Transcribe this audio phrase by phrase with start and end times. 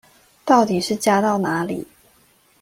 [0.43, 1.85] 到底是加到哪裡